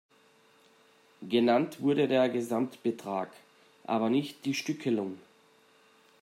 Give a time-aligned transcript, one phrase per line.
[1.29, 3.31] Genannt wurde der Gesamtbetrag,
[3.83, 5.19] aber nicht die Stückelung.